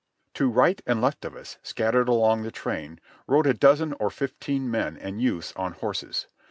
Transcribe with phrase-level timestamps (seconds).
[0.33, 4.67] To right and left of us, scattered along the train, rode a dozen or fifteen
[4.71, 6.25] men and youths on horses.